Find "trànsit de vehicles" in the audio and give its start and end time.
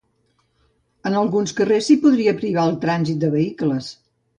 2.87-3.97